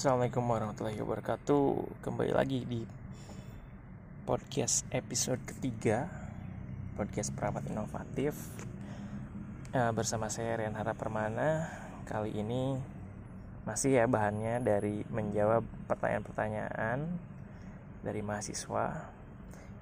[0.00, 2.00] Assalamualaikum warahmatullahi wabarakatuh.
[2.00, 2.88] Kembali lagi di
[4.24, 6.08] podcast episode ketiga
[6.96, 8.32] Podcast perawat inovatif.
[9.76, 11.68] Uh, Bersama saya Rian Permana.
[12.08, 12.80] Kali ini
[13.68, 17.04] masih ya bahannya dari menjawab pertanyaan-pertanyaan
[18.00, 19.04] dari mahasiswa.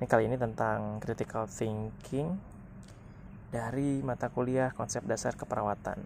[0.02, 2.34] Ini kali ini tentang critical thinking
[3.54, 6.02] Dari mata kuliah konsep dasar keperawatan.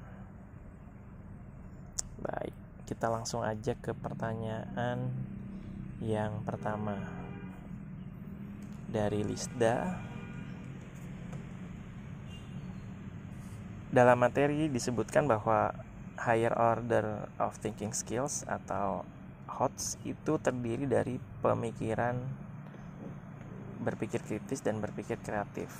[2.20, 2.61] Baik
[2.92, 5.08] kita langsung aja ke pertanyaan
[6.04, 7.00] yang pertama
[8.92, 9.96] dari Lisda.
[13.88, 15.72] Dalam materi disebutkan bahwa
[16.20, 19.08] higher order of thinking skills atau
[19.48, 22.20] HOTS itu terdiri dari pemikiran
[23.80, 25.72] berpikir kritis dan berpikir kreatif.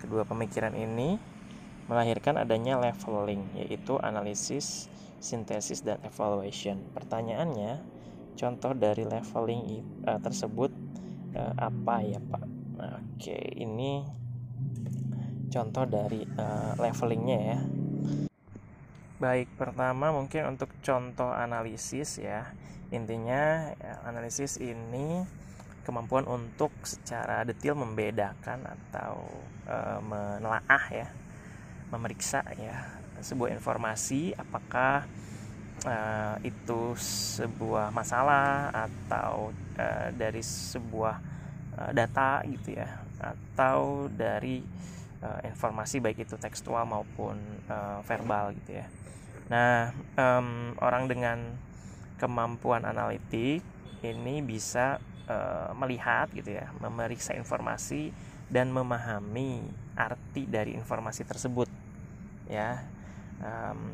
[0.00, 1.20] Kedua pemikiran ini
[1.92, 4.88] melahirkan adanya leveling yaitu analisis
[5.18, 6.78] sintesis dan evaluation.
[6.94, 7.82] Pertanyaannya,
[8.38, 10.70] contoh dari leveling uh, tersebut
[11.34, 12.44] uh, apa ya Pak?
[12.78, 14.06] Oke, ini
[15.50, 17.58] contoh dari uh, levelingnya ya.
[19.18, 22.54] Baik, pertama mungkin untuk contoh analisis ya.
[22.94, 25.26] Intinya ya, analisis ini
[25.82, 29.26] kemampuan untuk secara detail membedakan atau
[29.66, 31.08] e, menelaah ya,
[31.90, 35.06] memeriksa ya sebuah informasi apakah
[35.86, 36.94] uh, itu
[37.38, 41.16] sebuah masalah atau uh, dari sebuah
[41.78, 44.62] uh, data gitu ya atau dari
[45.22, 48.86] uh, informasi baik itu tekstual maupun uh, verbal gitu ya.
[49.48, 51.38] Nah, um, orang dengan
[52.20, 53.64] kemampuan analitik
[54.04, 58.14] ini bisa uh, melihat gitu ya, memeriksa informasi
[58.48, 59.66] dan memahami
[59.98, 61.68] arti dari informasi tersebut
[62.48, 62.80] ya
[63.42, 63.92] um,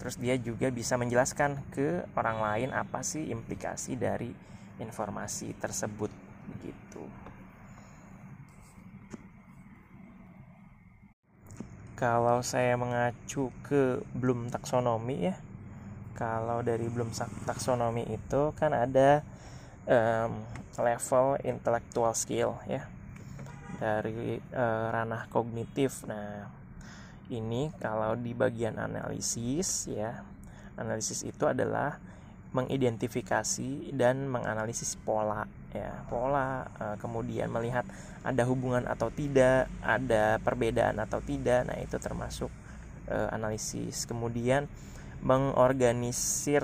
[0.00, 4.34] terus dia juga bisa menjelaskan ke orang lain apa sih implikasi dari
[4.82, 6.10] informasi tersebut
[6.50, 7.04] begitu
[11.94, 15.38] kalau saya mengacu ke belum taksonomi ya
[16.18, 17.14] kalau dari belum
[17.46, 19.22] taksonomi itu kan ada
[19.86, 20.44] um,
[20.78, 22.86] level intellectual skill ya
[23.82, 26.06] dari uh, ranah kognitif.
[26.06, 26.46] Nah
[27.32, 30.20] ini kalau di bagian analisis ya
[30.76, 31.96] analisis itu adalah
[32.52, 37.88] mengidentifikasi dan menganalisis pola ya pola eh, kemudian melihat
[38.22, 42.52] ada hubungan atau tidak ada perbedaan atau tidak nah itu termasuk
[43.08, 44.04] eh, analisis.
[44.04, 44.68] Kemudian
[45.22, 46.62] mengorganisir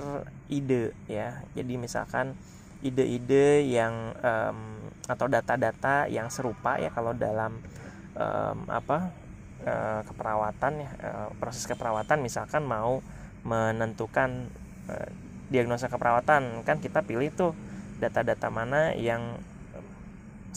[0.51, 2.35] ide ya jadi misalkan
[2.79, 4.59] ide-ide yang um,
[5.07, 7.59] atau data-data yang serupa ya kalau dalam
[8.15, 9.11] um, apa
[9.69, 13.05] Eh, keperawatan ya eh, proses keperawatan misalkan mau
[13.45, 14.49] menentukan
[14.89, 15.09] eh,
[15.53, 17.53] diagnosa keperawatan kan kita pilih tuh
[18.01, 19.37] data-data mana yang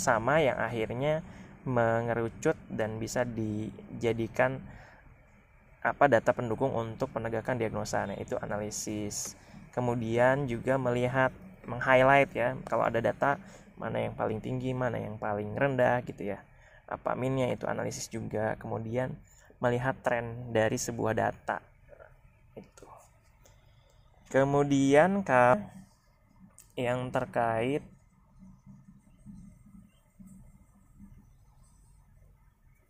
[0.00, 1.20] sama yang akhirnya
[1.68, 4.64] mengerucut dan bisa dijadikan
[5.84, 8.08] apa data pendukung untuk penegakan diagnosa.
[8.08, 9.36] Nah itu analisis.
[9.76, 11.34] Kemudian juga melihat
[11.68, 13.36] meng-highlight ya kalau ada data
[13.76, 16.40] mana yang paling tinggi mana yang paling rendah gitu ya
[16.92, 19.16] apa minnya itu analisis juga kemudian
[19.62, 21.62] melihat tren dari sebuah data.
[22.58, 22.86] Itu.
[24.28, 25.62] Kemudian kalau
[26.72, 27.84] yang terkait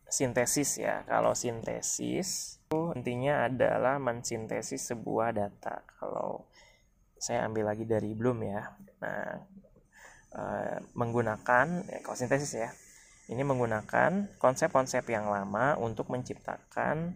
[0.07, 5.85] sintesis ya kalau sintesis itu intinya adalah mensintesis sebuah data.
[6.01, 6.49] Kalau
[7.21, 8.62] saya ambil lagi dari belum ya.
[9.05, 9.29] Nah
[10.33, 10.43] e,
[10.97, 12.71] menggunakan ya, kalau sintesis ya
[13.31, 17.15] ini menggunakan konsep-konsep yang lama untuk menciptakan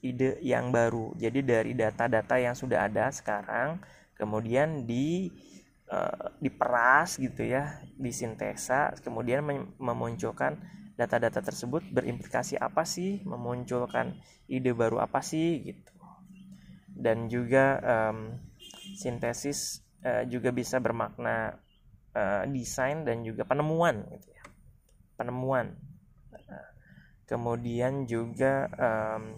[0.00, 1.12] ide yang baru.
[1.16, 3.80] Jadi dari data-data yang sudah ada sekarang
[4.16, 5.28] kemudian di
[5.92, 9.44] uh, diperas gitu ya, disintesa, kemudian
[9.76, 10.56] memunculkan
[10.96, 14.16] data-data tersebut berimplikasi apa sih, memunculkan
[14.48, 15.92] ide baru apa sih gitu.
[16.94, 18.38] Dan juga um,
[18.96, 21.58] sintesis uh, juga bisa bermakna
[22.14, 24.33] uh, desain dan juga penemuan gitu
[25.14, 25.74] penemuan.
[27.24, 29.32] Kemudian juga um,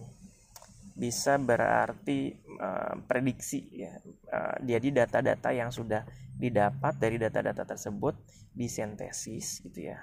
[0.99, 3.95] bisa berarti uh, prediksi ya.
[4.27, 6.03] Uh, jadi data-data yang sudah
[6.35, 8.19] didapat dari data-data tersebut
[8.51, 10.03] disintesis gitu ya.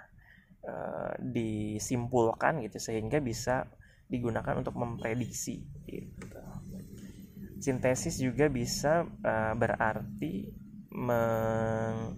[0.63, 3.67] Uh, disimpulkan gitu sehingga bisa
[4.07, 6.39] digunakan untuk memprediksi gitu.
[7.59, 10.47] Sintesis juga bisa uh, berarti
[10.95, 12.15] meng,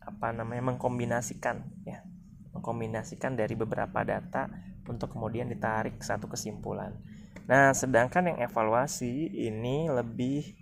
[0.00, 2.00] apa namanya mengkombinasikan ya
[2.64, 4.48] mengkombinasikan dari beberapa data
[4.88, 6.96] untuk kemudian ditarik satu kesimpulan.
[7.44, 10.56] Nah, sedangkan yang evaluasi ini lebih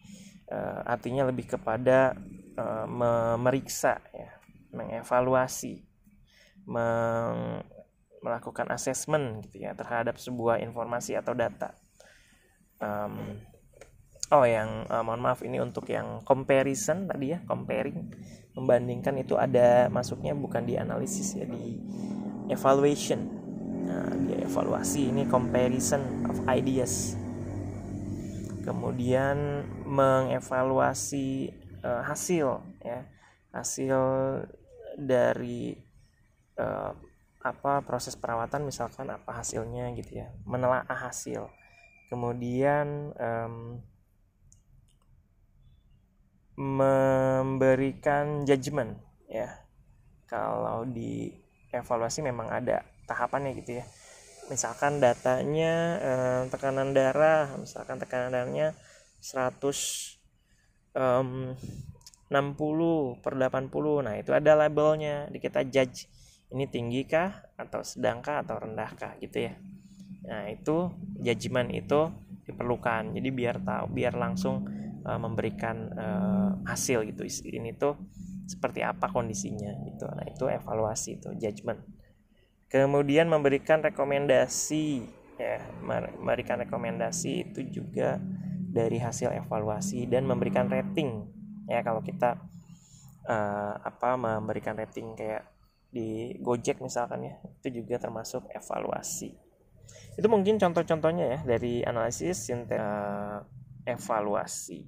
[0.51, 2.19] uh, artinya lebih kepada
[2.59, 4.35] uh, memeriksa ya
[4.75, 5.87] mengevaluasi
[6.67, 7.63] meng
[8.23, 11.75] melakukan assessment gitu ya terhadap sebuah informasi atau data
[12.79, 13.35] um,
[14.33, 18.09] oh yang uh, mohon maaf ini untuk yang comparison tadi ya comparing
[18.57, 21.81] membandingkan itu ada masuknya bukan di analisis ya di
[22.53, 23.21] evaluation.
[23.83, 27.17] Nah, di evaluasi ini comparison of ideas.
[28.63, 31.51] Kemudian mengevaluasi
[31.83, 33.01] uh, hasil ya
[33.53, 33.99] hasil
[34.97, 35.77] dari
[36.57, 36.95] uh,
[37.43, 41.51] apa proses perawatan misalkan apa hasilnya gitu ya menelaah hasil.
[42.07, 43.83] Kemudian um,
[46.57, 48.97] memberikan judgement
[49.29, 49.49] ya.
[50.29, 51.33] Kalau di
[51.73, 53.85] evaluasi memang ada tahapannya gitu ya.
[54.49, 58.77] Misalkan datanya eh, tekanan darah misalkan tekanan darahnya
[59.23, 59.61] 100
[60.93, 61.57] um,
[62.33, 65.29] 60 per 80 nah itu ada labelnya.
[65.29, 66.09] Di kita judge
[66.53, 69.55] ini tinggi kah atau sedangkah atau rendahkah gitu ya.
[70.29, 72.13] Nah itu judgement itu
[72.45, 73.17] diperlukan.
[73.17, 77.27] Jadi biar tahu biar langsung uh, memberikan uh, hasil gitu.
[77.27, 77.99] Ini tuh
[78.47, 80.07] seperti apa kondisinya gitu.
[80.11, 81.81] Nah itu evaluasi itu judgement.
[82.69, 85.05] Kemudian memberikan rekomendasi
[85.37, 88.21] ya memberikan rekomendasi itu juga
[88.73, 91.29] dari hasil evaluasi dan memberikan rating.
[91.69, 92.41] Ya kalau kita
[93.29, 95.45] uh, apa memberikan rating kayak
[95.93, 99.37] di Gojek misalkan ya itu juga termasuk evaluasi.
[100.17, 103.45] Itu mungkin contoh-contohnya ya dari analisis sintet uh,
[103.85, 104.87] evaluasi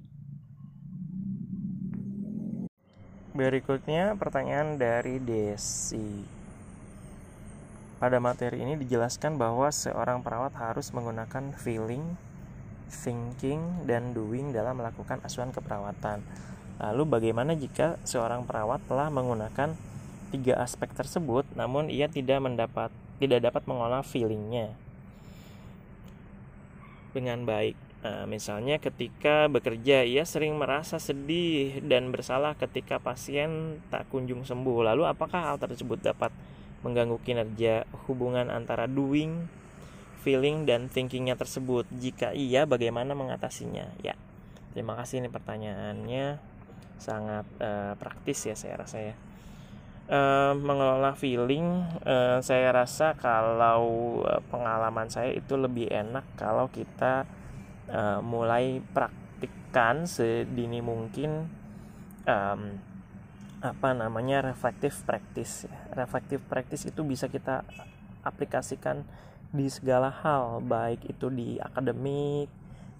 [3.35, 6.35] berikutnya pertanyaan dari Desi
[7.95, 12.19] pada materi ini dijelaskan bahwa seorang perawat harus menggunakan feeling,
[12.91, 16.19] thinking, dan doing dalam melakukan asuhan keperawatan.
[16.75, 19.71] Lalu bagaimana jika seorang perawat telah menggunakan
[20.35, 24.75] tiga aspek tersebut, namun ia tidak mendapat tidak dapat mengolah feelingnya
[27.15, 27.84] dengan baik.
[28.05, 34.93] Nah, misalnya ketika bekerja ia sering merasa sedih dan bersalah ketika pasien tak kunjung sembuh.
[34.93, 36.29] Lalu apakah hal tersebut dapat
[36.85, 39.49] mengganggu kinerja hubungan antara doing,
[40.21, 41.89] feeling dan thinkingnya tersebut?
[41.97, 43.89] Jika iya, bagaimana mengatasinya?
[44.05, 44.13] Ya,
[44.77, 46.37] terima kasih ini pertanyaannya
[47.01, 49.15] sangat uh, praktis ya saya rasa ya
[50.07, 57.27] uh, mengelola feeling uh, saya rasa kalau pengalaman saya itu lebih enak kalau kita
[57.89, 61.49] uh, mulai praktikkan sedini mungkin
[62.25, 62.61] um,
[63.65, 65.77] apa namanya reflective practice ya.
[65.97, 67.65] reflective practice itu bisa kita
[68.21, 69.01] aplikasikan
[69.49, 72.51] di segala hal baik itu di akademik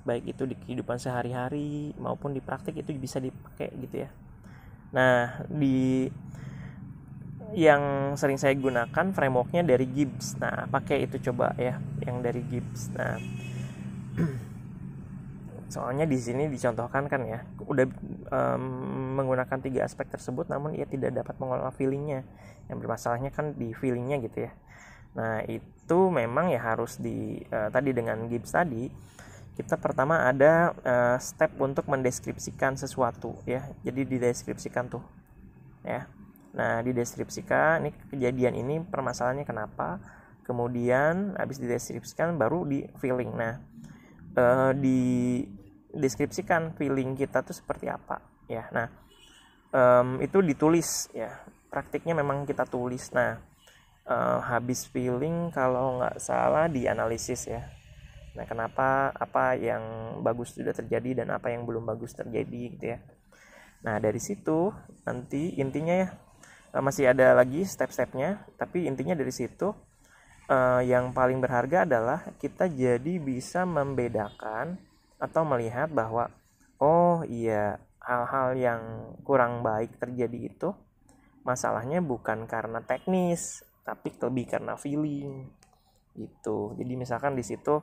[0.05, 4.09] baik itu di kehidupan sehari-hari maupun di praktik itu bisa dipakai gitu ya
[4.93, 6.09] nah di
[7.55, 10.35] yang sering saya gunakan frameworknya dari Gibbs.
[10.41, 12.91] Nah, pakai itu coba ya, yang dari Gibbs.
[12.91, 13.15] Nah,
[15.75, 17.85] soalnya di sini dicontohkan kan ya, udah
[18.31, 18.63] um,
[19.19, 22.23] menggunakan tiga aspek tersebut, namun ia tidak dapat mengelola feelingnya.
[22.71, 24.51] Yang bermasalahnya kan di feelingnya gitu ya.
[25.19, 28.87] Nah, itu memang ya harus di uh, tadi dengan Gibbs tadi
[29.55, 33.71] kita pertama ada uh, step untuk mendeskripsikan sesuatu ya.
[33.83, 35.03] Jadi dideskripsikan tuh
[35.87, 36.03] ya
[36.55, 39.99] Nah, dideskripsikan ini kejadian ini permasalahannya kenapa.
[40.47, 43.35] Kemudian habis dideskripsikan baru di feeling.
[43.35, 43.59] Nah,
[44.39, 44.99] eh, di
[45.95, 48.19] deskripsikan feeling kita tuh seperti apa
[48.51, 48.67] ya.
[48.69, 48.87] Nah,
[49.71, 51.31] um, itu ditulis ya.
[51.71, 53.11] Praktiknya memang kita tulis.
[53.11, 53.39] Nah,
[54.07, 57.63] uh, habis feeling kalau nggak salah dianalisis ya.
[58.35, 62.99] Nah, kenapa apa yang bagus sudah terjadi dan apa yang belum bagus terjadi gitu ya.
[63.87, 64.71] Nah, dari situ
[65.07, 66.09] nanti intinya ya
[66.75, 69.71] uh, masih ada lagi step-stepnya tapi intinya dari situ
[70.51, 74.75] uh, yang paling berharga adalah kita jadi bisa membedakan
[75.19, 76.31] atau melihat bahwa
[76.79, 78.81] oh iya hal-hal yang
[79.25, 80.69] kurang baik terjadi itu
[81.45, 85.49] masalahnya bukan karena teknis tapi lebih karena feeling
[86.17, 86.73] gitu.
[86.73, 87.81] Jadi misalkan di situ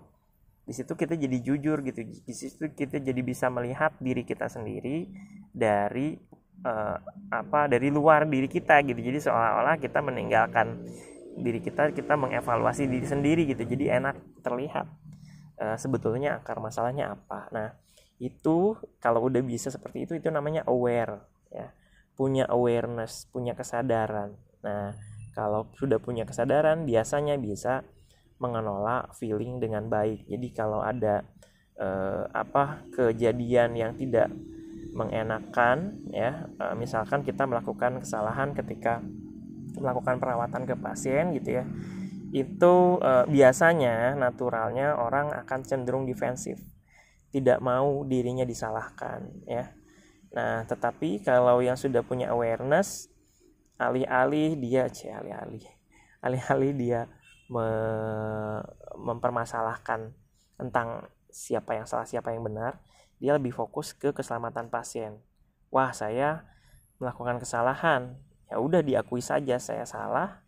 [0.62, 2.00] di situ kita jadi jujur gitu.
[2.02, 5.06] Di situ kita jadi bisa melihat diri kita sendiri
[5.54, 6.18] dari
[6.66, 6.96] uh,
[7.30, 8.98] apa dari luar diri kita gitu.
[8.98, 10.82] Jadi seolah-olah kita meninggalkan
[11.38, 13.62] diri kita kita mengevaluasi diri sendiri gitu.
[13.62, 14.86] Jadi enak terlihat
[15.62, 17.46] uh, sebetulnya akar masalahnya apa.
[17.54, 17.68] Nah
[18.18, 21.22] itu kalau udah bisa seperti itu itu namanya aware
[21.54, 21.70] ya.
[22.18, 24.34] Punya awareness punya kesadaran.
[24.66, 24.90] Nah
[25.38, 27.86] kalau sudah punya kesadaran biasanya bisa
[28.42, 30.26] mengelola feeling dengan baik.
[30.26, 31.22] Jadi kalau ada
[31.78, 34.28] uh, apa kejadian yang tidak
[34.92, 39.00] mengenakan ya uh, misalkan kita melakukan kesalahan ketika
[39.80, 41.64] melakukan perawatan ke pasien gitu ya
[42.32, 46.56] itu uh, biasanya naturalnya orang akan cenderung defensif.
[47.28, 49.68] Tidak mau dirinya disalahkan ya.
[50.32, 53.12] Nah tetapi kalau yang sudah punya awareness
[53.76, 55.64] alih-alih dia cie alih-alih.
[56.24, 57.00] Alih-alih dia
[57.52, 57.68] me
[58.96, 60.16] mempermasalahkan
[60.56, 62.80] tentang siapa yang salah siapa yang benar
[63.20, 65.20] dia lebih fokus ke keselamatan pasien.
[65.68, 66.48] Wah saya
[66.96, 68.16] melakukan kesalahan.
[68.48, 70.40] Ya udah diakui saja saya salah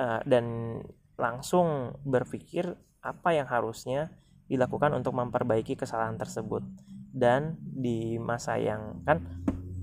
[0.00, 0.80] uh, dan
[1.20, 2.72] langsung berpikir
[3.04, 4.10] apa yang harusnya
[4.48, 6.64] dilakukan untuk memperbaiki kesalahan tersebut.
[7.12, 9.20] Dan di masa yang kan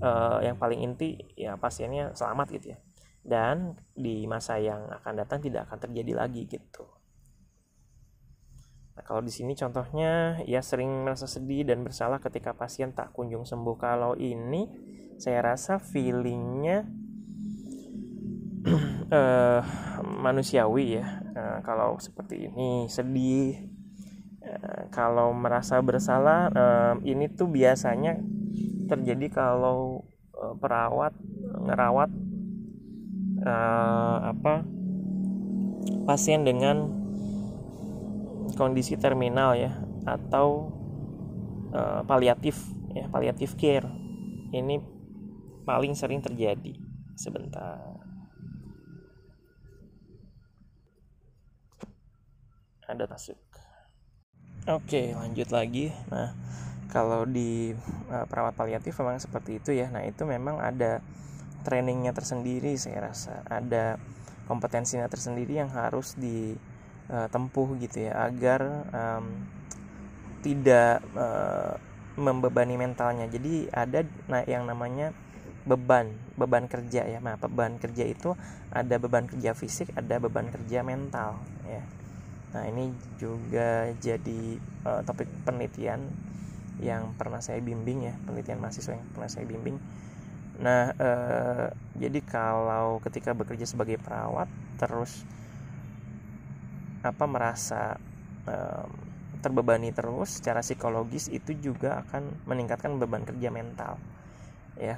[0.02, 2.78] uh, yang paling inti ya pasiennya selamat gitu ya.
[3.22, 6.84] Dan di masa yang akan datang tidak akan terjadi lagi gitu.
[8.98, 13.46] Nah kalau di sini contohnya ya sering merasa sedih dan bersalah ketika pasien tak kunjung
[13.46, 13.76] sembuh.
[13.78, 14.66] Kalau ini
[15.22, 16.82] saya rasa feelingnya
[19.12, 19.60] uh,
[20.04, 21.06] manusiawi ya.
[21.34, 23.68] Uh, kalau seperti ini sedih.
[24.38, 28.16] Uh, kalau merasa bersalah uh, ini tuh biasanya
[28.88, 31.12] terjadi kalau uh, perawat
[31.68, 32.10] ngerawat
[33.44, 34.64] uh, apa
[36.08, 36.88] pasien dengan
[38.56, 39.76] kondisi terminal ya
[40.08, 40.72] atau
[41.76, 42.56] uh, paliatif
[42.96, 43.86] ya paliatif care.
[44.48, 44.80] Ini
[45.68, 46.72] paling sering terjadi
[47.12, 47.97] sebentar
[52.88, 53.38] ada masuk
[54.68, 55.88] oke lanjut lagi.
[56.12, 56.36] Nah
[56.88, 57.72] kalau di
[58.12, 59.88] uh, perawat paliatif memang seperti itu ya.
[59.88, 61.00] Nah itu memang ada
[61.64, 63.44] trainingnya tersendiri saya rasa.
[63.48, 63.96] Ada
[64.48, 69.24] kompetensinya tersendiri yang harus ditempuh eh, gitu ya agar um,
[70.40, 71.76] tidak uh,
[72.16, 73.28] membebani mentalnya.
[73.28, 75.12] Jadi ada nah yang namanya
[75.68, 77.20] beban beban kerja ya.
[77.20, 78.32] Nah beban kerja itu
[78.72, 81.84] ada beban kerja fisik ada beban kerja mental ya
[82.48, 84.56] Nah, ini juga jadi
[84.88, 86.00] uh, topik penelitian
[86.80, 89.76] yang pernah saya bimbing ya, penelitian mahasiswa yang pernah saya bimbing.
[90.58, 95.26] Nah, uh, jadi kalau ketika bekerja sebagai perawat terus
[97.02, 97.94] apa merasa
[98.46, 98.86] uh,
[99.38, 104.00] terbebani terus secara psikologis itu juga akan meningkatkan beban kerja mental.
[104.78, 104.94] Ya,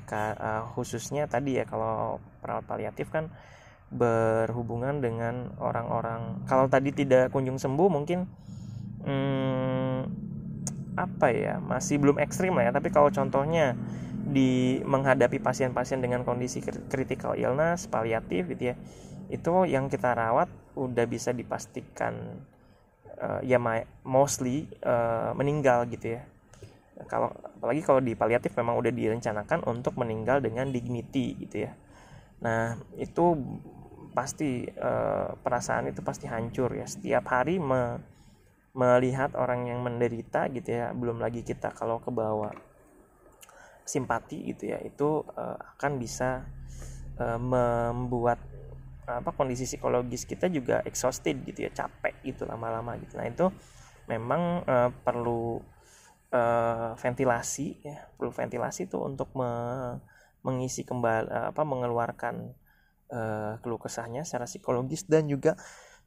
[0.77, 3.33] khususnya tadi ya kalau perawat paliatif kan
[3.91, 6.47] berhubungan dengan orang-orang.
[6.47, 8.27] Kalau tadi tidak kunjung sembuh mungkin
[9.03, 9.99] hmm,
[10.95, 12.73] apa ya masih belum ekstrim lah ya.
[12.75, 13.75] Tapi kalau contohnya
[14.31, 18.77] di menghadapi pasien-pasien dengan kondisi critical illness paliatif gitu ya
[19.31, 22.43] itu yang kita rawat udah bisa dipastikan
[23.23, 23.63] uh, ya
[24.03, 26.23] mostly uh, meninggal gitu ya.
[27.09, 31.73] Kalau apalagi kalau di paliatif memang udah direncanakan untuk meninggal dengan dignity gitu ya.
[32.45, 33.39] Nah itu
[34.11, 36.87] pasti uh, perasaan itu pasti hancur ya.
[36.87, 37.99] Setiap hari me,
[38.75, 42.55] melihat orang yang menderita gitu ya belum lagi kita kalau ke bawah
[43.83, 46.47] simpati gitu ya itu uh, akan bisa
[47.19, 48.39] uh, membuat
[49.11, 53.19] apa kondisi psikologis kita juga exhausted gitu ya capek gitu lama-lama gitu.
[53.19, 53.51] Nah itu
[54.07, 55.59] memang uh, perlu
[56.31, 59.51] uh, ventilasi ya perlu ventilasi itu untuk me,
[60.47, 62.55] mengisi kembali apa mengeluarkan
[63.13, 65.55] uh, keluh kesahnya secara psikologis dan juga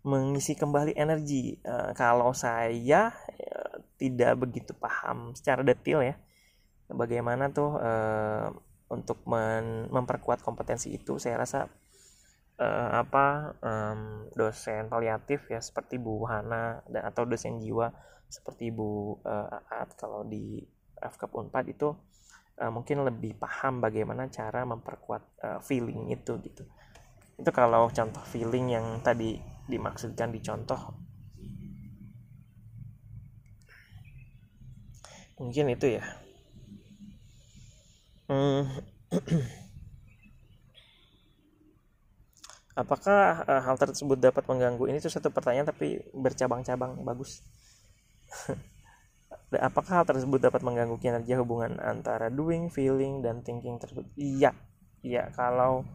[0.03, 1.59] mengisi kembali energi.
[1.63, 6.15] Uh, kalau saya uh, tidak begitu paham secara detail ya
[6.91, 8.47] bagaimana tuh uh,
[8.91, 11.65] untuk men memperkuat kompetensi itu, saya rasa
[12.61, 17.89] uh, apa um, dosen paliatif ya seperti Bu Hana dan atau dosen jiwa
[18.29, 20.61] seperti Bu uh, Aat kalau di
[21.01, 21.89] FKP Unpad itu
[22.61, 26.63] uh, mungkin lebih paham bagaimana cara memperkuat uh, feeling itu gitu
[27.39, 31.03] itu kalau contoh feeling yang tadi dimaksudkan dicontoh
[35.43, 36.03] mungkin itu ya.
[38.31, 38.63] Hmm.
[42.73, 44.89] apakah uh, hal tersebut dapat mengganggu?
[44.89, 47.03] Ini itu satu pertanyaan tapi bercabang-cabang.
[47.03, 47.43] Bagus.
[49.53, 54.09] Apakah hal tersebut dapat mengganggu kinerja hubungan antara doing feeling dan thinking tersebut?
[54.17, 54.49] Iya.
[55.05, 55.85] Iya kalau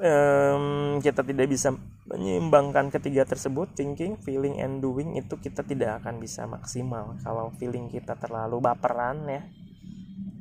[0.00, 1.76] um, kita tidak bisa
[2.08, 7.14] menyeimbangkan ketiga tersebut thinking, feeling, and doing itu kita tidak akan bisa maksimal.
[7.22, 9.42] Kalau feeling kita terlalu baperan ya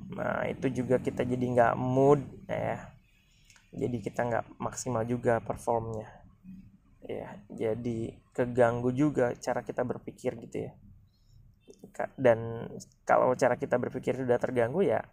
[0.09, 2.91] nah itu juga kita jadi nggak mood ya.
[3.69, 6.09] Jadi kita nggak maksimal juga performnya.
[7.05, 10.71] Ya jadi keganggu juga cara kita berpikir gitu ya.
[12.19, 12.67] Dan
[13.07, 15.05] kalau cara kita berpikir sudah terganggu ya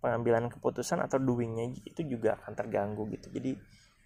[0.00, 3.28] pengambilan keputusan atau doingnya itu juga akan terganggu gitu.
[3.30, 3.54] Jadi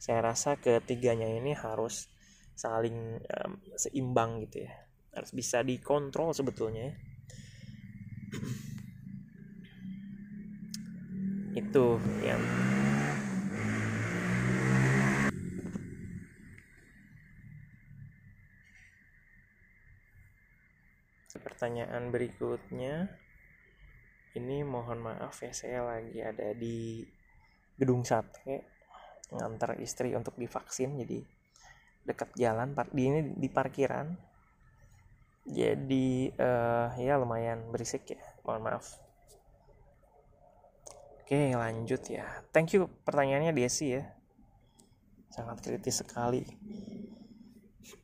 [0.05, 2.13] saya rasa ketiganya ini harus
[2.53, 4.73] saling um, seimbang gitu ya.
[5.17, 6.95] Harus bisa dikontrol sebetulnya ya.
[11.65, 11.87] itu
[12.21, 12.45] yang
[21.41, 23.09] pertanyaan berikutnya.
[24.37, 27.01] Ini mohon maaf ya saya lagi ada di
[27.81, 28.74] gedung sate
[29.33, 31.25] ngantar istri untuk divaksin jadi
[32.05, 34.13] dekat jalan di ini di parkiran.
[35.45, 38.97] Jadi uh, ya lumayan berisik ya mohon maaf.
[41.25, 42.25] Oke lanjut ya.
[42.53, 44.05] Thank you pertanyaannya Desi ya.
[45.33, 46.45] Sangat kritis sekali.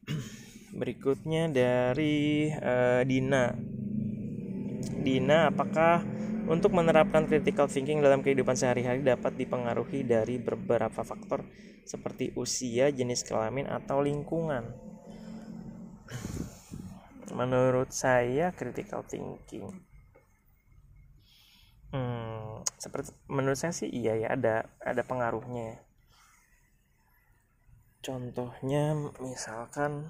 [0.81, 3.53] Berikutnya dari uh, Dina.
[5.01, 6.20] Dina apakah
[6.51, 11.47] untuk menerapkan critical thinking dalam kehidupan sehari-hari dapat dipengaruhi dari beberapa faktor
[11.87, 14.67] seperti usia, jenis kelamin, atau lingkungan.
[17.31, 19.71] Menurut saya critical thinking
[21.95, 25.83] hmm, seperti menurut saya sih iya ya ada ada pengaruhnya.
[28.01, 30.09] Contohnya misalkan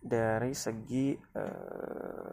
[0.00, 2.32] dari segi uh,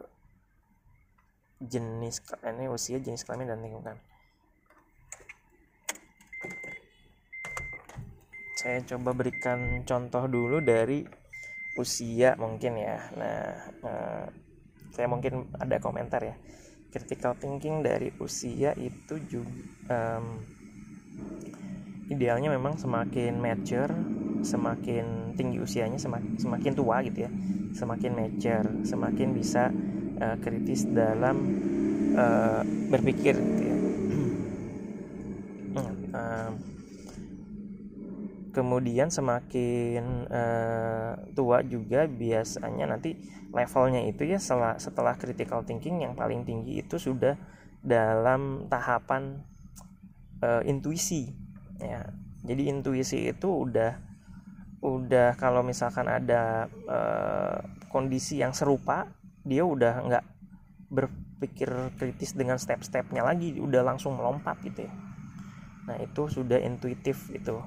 [1.62, 3.98] jenis ini usia jenis kelamin dan lingkungan.
[8.58, 11.06] Saya coba berikan contoh dulu dari
[11.78, 12.98] usia mungkin ya.
[13.18, 13.42] Nah
[13.86, 14.26] eh,
[14.94, 16.36] saya mungkin ada komentar ya.
[16.92, 19.64] Critical thinking dari usia itu juga
[20.20, 20.44] um,
[22.12, 23.96] idealnya memang semakin mature
[24.44, 27.32] semakin tinggi usianya semakin semakin tua gitu ya.
[27.72, 29.72] Semakin mature semakin bisa
[30.22, 31.38] uh, kritis dalam
[32.14, 32.62] uh,
[32.94, 33.76] berpikir gitu ya.
[36.14, 36.52] uh,
[38.52, 43.16] kemudian semakin uh, tua juga biasanya nanti
[43.52, 47.36] levelnya itu ya setelah setelah critical thinking yang paling tinggi itu sudah
[47.82, 49.42] dalam tahapan
[50.44, 51.32] uh, intuisi
[51.80, 52.06] ya
[52.44, 53.98] jadi intuisi itu udah
[54.82, 57.58] udah kalau misalkan ada uh,
[57.88, 59.10] kondisi yang serupa
[59.42, 60.26] dia udah nggak
[60.92, 64.94] berpikir kritis dengan step-stepnya lagi udah langsung melompat gitu ya.
[65.88, 67.58] Nah itu sudah intuitif itu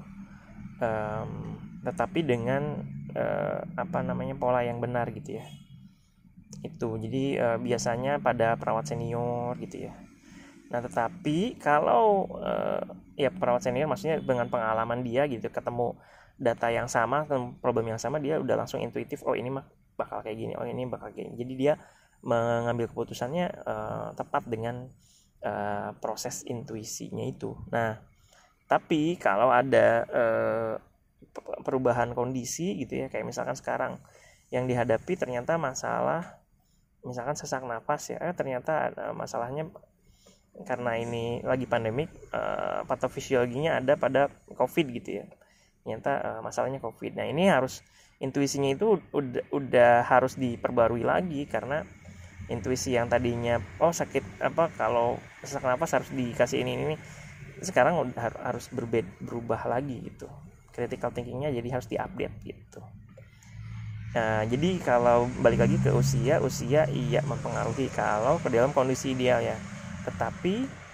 [0.79, 5.45] um, tetapi dengan uh, apa namanya pola yang benar gitu ya.
[6.63, 9.93] Itu jadi uh, biasanya pada perawat senior gitu ya.
[10.71, 12.83] Nah tetapi kalau uh,
[13.19, 15.99] ya perawat senior maksudnya dengan pengalaman dia gitu ketemu
[16.35, 17.27] data yang sama
[17.63, 20.87] problem yang sama dia udah langsung intuitif oh ini mah bakal kayak gini oh ini
[20.87, 21.37] bakal kayak gini.
[21.39, 21.75] Jadi dia
[22.25, 24.89] mengambil keputusannya uh, tepat dengan
[25.45, 27.55] uh, proses intuisinya itu.
[27.71, 28.01] Nah
[28.65, 30.75] tapi kalau ada uh,
[31.67, 33.93] perubahan kondisi gitu ya kayak misalkan sekarang
[34.49, 36.41] yang dihadapi ternyata masalah
[37.05, 39.69] misalkan sesak nafas ya eh, ternyata uh, masalahnya
[40.63, 45.27] karena ini lagi pandemik uh, patofisiologinya ada pada covid gitu ya.
[45.83, 47.19] Ternyata uh, masalahnya covid.
[47.19, 47.83] Nah ini harus
[48.23, 51.83] intuisinya itu udah udah harus diperbarui lagi karena
[52.47, 56.97] intuisi yang tadinya oh sakit apa kalau sesak nafas harus dikasih ini ini
[57.65, 60.29] sekarang udah harus berbeda berubah lagi gitu.
[60.75, 62.83] Critical thinkingnya jadi harus diupdate gitu.
[64.15, 69.41] Nah jadi kalau balik lagi ke usia usia iya mempengaruhi kalau ke dalam kondisi ideal
[69.41, 69.57] ya.
[70.05, 70.85] Tetapi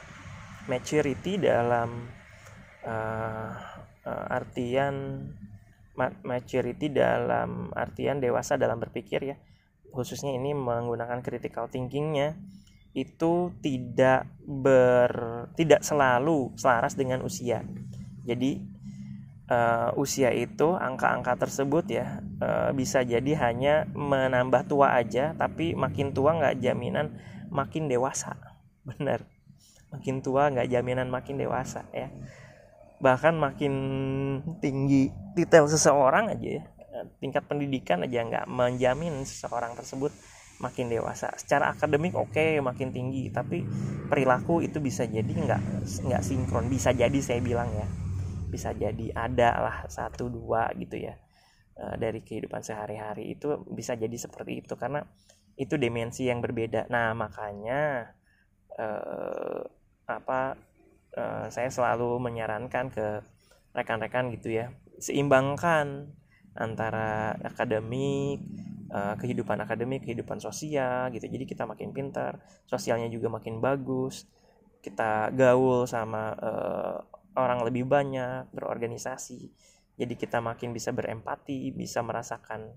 [0.71, 2.07] maturity dalam
[2.87, 3.51] uh,
[4.07, 5.27] uh, artian
[6.25, 9.37] maturity dalam artian dewasa dalam berpikir ya.
[9.91, 12.39] Khususnya ini menggunakan critical thinkingnya.
[12.91, 15.11] Itu tidak ber
[15.55, 17.63] tidak selalu selaras dengan usia.
[18.27, 18.59] Jadi
[19.51, 26.11] uh, usia itu angka-angka tersebut ya uh, bisa jadi hanya menambah tua aja tapi makin
[26.11, 27.15] tua nggak jaminan
[27.53, 28.35] makin dewasa.
[28.89, 29.23] Benar.
[29.91, 32.11] Makin tua nggak jaminan makin dewasa ya
[33.01, 33.75] bahkan makin
[34.61, 36.65] tinggi detail seseorang aja ya.
[37.19, 40.13] Tingkat pendidikan aja nggak menjamin seseorang tersebut
[40.61, 41.33] makin dewasa.
[41.41, 43.65] Secara akademik oke okay, makin tinggi tapi
[44.07, 45.63] perilaku itu bisa jadi nggak
[46.07, 46.69] nggak sinkron.
[46.69, 47.89] Bisa jadi saya bilang ya.
[48.53, 51.17] Bisa jadi ada lah satu dua gitu ya.
[51.81, 55.01] Eh, dari kehidupan sehari-hari itu bisa jadi seperti itu karena
[55.57, 56.93] itu dimensi yang berbeda.
[56.93, 58.13] Nah makanya
[58.77, 59.65] eh,
[60.05, 60.41] apa
[61.17, 63.07] uh, saya selalu menyarankan ke
[63.71, 66.11] rekan-rekan gitu ya seimbangkan
[66.59, 68.43] antara akademik
[68.91, 71.25] uh, kehidupan akademik kehidupan sosial gitu.
[71.31, 74.27] Jadi kita makin pintar sosialnya juga makin bagus
[74.81, 76.97] kita gaul sama uh,
[77.37, 79.53] orang lebih banyak berorganisasi.
[80.01, 82.73] Jadi kita makin bisa berempati bisa merasakan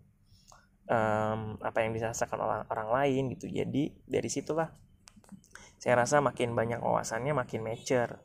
[1.64, 3.48] apa yang dirasakan orang orang lain gitu.
[3.48, 4.68] Jadi dari situlah
[5.84, 8.24] saya rasa makin banyak wawasannya makin mature.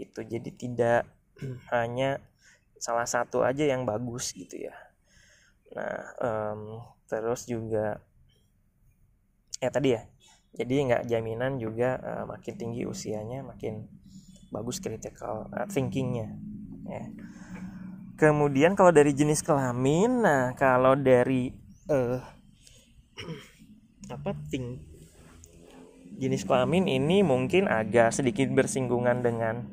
[0.00, 0.24] Gitu.
[0.24, 1.04] Jadi tidak
[1.76, 2.24] hanya
[2.80, 4.72] salah satu aja yang bagus gitu ya.
[5.76, 8.00] Nah um, terus juga
[9.60, 10.08] ya tadi ya.
[10.56, 13.84] Jadi nggak jaminan juga uh, makin tinggi usianya makin
[14.48, 16.32] bagus critical uh, thinkingnya
[16.88, 17.04] ya.
[18.16, 21.52] Kemudian kalau dari jenis kelamin nah kalau dari
[21.92, 22.24] uh,
[24.16, 24.93] apa think
[26.18, 29.66] jenis kelamin ini mungkin agak sedikit bersinggungan dengan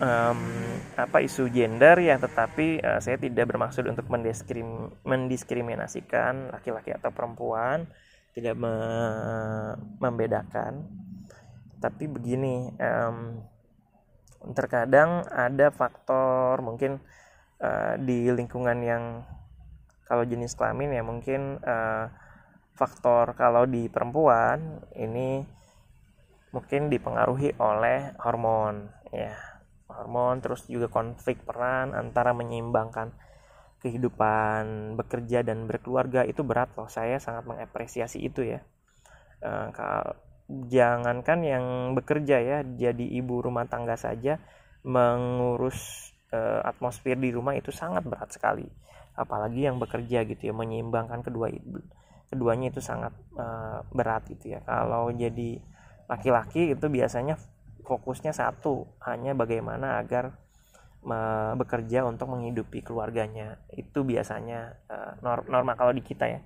[0.00, 0.40] um,
[0.96, 7.86] apa isu gender ya tetapi uh, saya tidak bermaksud untuk mendiskrim mendiskriminasikan laki-laki atau perempuan
[8.34, 8.74] tidak me
[9.98, 10.86] membedakan.
[11.80, 13.40] Tapi begini um,
[14.52, 17.00] terkadang ada faktor mungkin
[17.60, 19.04] uh, di lingkungan yang
[20.04, 22.10] kalau jenis kelamin ya mungkin uh,
[22.80, 25.44] faktor kalau di perempuan ini
[26.56, 29.36] mungkin dipengaruhi oleh hormon ya.
[29.90, 33.12] Hormon terus juga konflik peran antara menyeimbangkan
[33.84, 36.24] kehidupan bekerja dan berkeluarga.
[36.24, 38.64] Itu berat loh saya sangat mengapresiasi itu ya.
[39.44, 40.16] Uh, kalau
[40.48, 41.64] jangankan yang
[41.94, 44.42] bekerja ya jadi ibu rumah tangga saja
[44.82, 48.66] mengurus uh, atmosfer di rumah itu sangat berat sekali.
[49.18, 51.52] Apalagi yang bekerja gitu ya menyeimbangkan kedua
[52.30, 54.62] keduanya itu sangat uh, berat gitu ya.
[54.62, 55.58] Kalau jadi
[56.06, 57.34] laki-laki itu biasanya
[57.82, 60.38] fokusnya satu hanya bagaimana agar
[61.02, 63.58] uh, bekerja untuk menghidupi keluarganya.
[63.74, 65.12] Itu biasanya uh,
[65.50, 66.40] norma kalau di kita ya.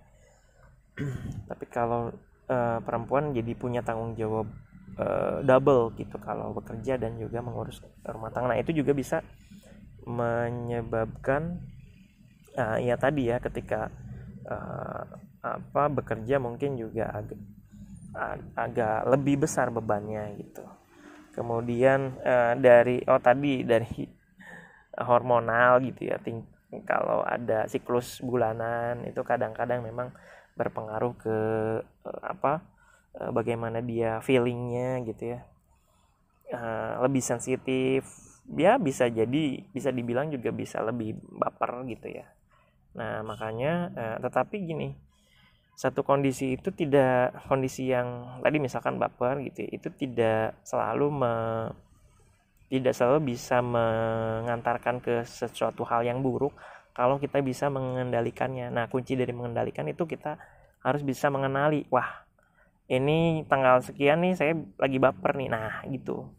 [1.53, 2.09] Tapi kalau
[2.49, 4.49] uh, perempuan jadi punya tanggung jawab
[4.97, 8.57] uh, double gitu kalau bekerja dan juga mengurus rumah tangga.
[8.57, 9.21] Nah, itu juga bisa
[10.05, 11.61] menyebabkan
[12.57, 13.89] uh, ya tadi ya ketika
[14.49, 15.05] uh,
[15.45, 17.41] apa bekerja mungkin juga agak
[18.57, 20.65] agak lebih besar bebannya gitu.
[21.35, 24.07] Kemudian uh, dari oh tadi dari
[25.09, 26.17] hormonal gitu ya.
[26.23, 30.11] Ting kalau ada siklus bulanan itu kadang-kadang memang
[30.59, 31.39] berpengaruh ke
[31.83, 32.63] uh, apa
[33.23, 35.41] uh, bagaimana dia feelingnya gitu ya
[36.51, 38.03] uh, lebih sensitif
[38.59, 42.27] ya bisa jadi bisa dibilang juga bisa lebih baper gitu ya
[42.95, 44.95] nah makanya uh, tetapi gini
[45.75, 51.35] satu kondisi itu tidak kondisi yang tadi misalkan baper gitu ya, itu tidak selalu me,
[52.71, 56.55] tidak selalu bisa mengantarkan ke sesuatu hal yang buruk
[56.95, 58.71] kalau kita bisa mengendalikannya.
[58.71, 60.39] Nah, kunci dari mengendalikan itu kita
[60.87, 62.23] harus bisa mengenali, wah,
[62.87, 65.49] ini tanggal sekian nih saya lagi baper nih.
[65.51, 66.31] Nah, gitu.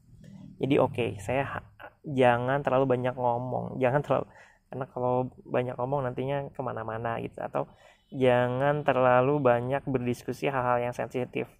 [0.63, 1.60] Jadi oke, okay, saya
[2.08, 4.26] jangan terlalu banyak ngomong, jangan terlalu
[4.65, 7.69] karena kalau banyak ngomong nantinya ke mana-mana gitu atau
[8.15, 11.51] jangan terlalu banyak berdiskusi hal-hal yang sensitif.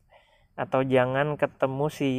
[0.56, 2.12] Atau jangan ketemu si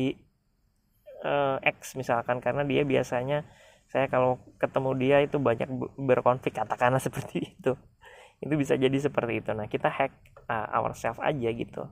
[1.24, 3.48] uh, X misalkan karena dia biasanya
[3.88, 7.72] saya kalau ketemu dia itu banyak berkonflik katakanlah seperti itu.
[8.38, 9.50] Itu bisa jadi seperti itu.
[9.56, 10.12] Nah kita hack
[10.52, 11.88] uh, ourselves aja gitu.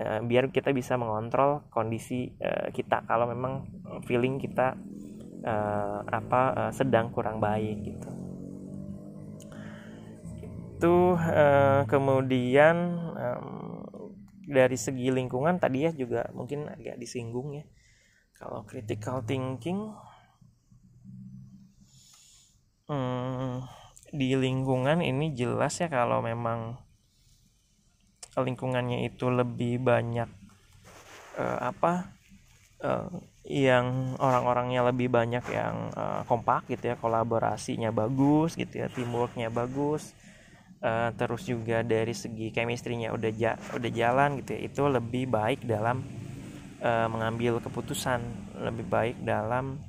[0.00, 3.66] Uh, biar kita bisa mengontrol kondisi uh, kita kalau memang
[4.06, 4.78] feeling kita
[5.44, 8.29] uh, apa uh, sedang kurang baik gitu
[10.80, 12.96] itu uh, kemudian
[14.48, 17.64] dari segi lingkungan tadi ya juga mungkin agak disinggung ya.
[18.40, 19.92] Kalau critical thinking
[22.88, 23.62] hmm,
[24.10, 26.80] di lingkungan ini jelas ya kalau memang
[28.34, 30.26] lingkungannya itu lebih banyak
[31.38, 32.10] uh, apa
[32.82, 33.12] uh,
[33.46, 40.14] yang orang-orangnya lebih banyak yang uh, kompak gitu ya kolaborasinya bagus gitu ya teamworknya bagus
[40.80, 45.64] uh, terus juga dari segi chemistry-nya udah ja udah jalan gitu ya itu lebih baik
[45.64, 46.04] dalam
[46.80, 48.20] uh, mengambil keputusan.
[48.60, 49.80] Lebih baik dalam